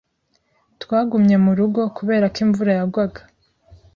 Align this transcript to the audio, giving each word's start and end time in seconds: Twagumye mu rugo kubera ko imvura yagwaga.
Twagumye 0.81 1.35
mu 1.45 1.51
rugo 1.57 1.81
kubera 1.97 2.25
ko 2.33 2.37
imvura 2.45 2.71
yagwaga. 2.79 3.21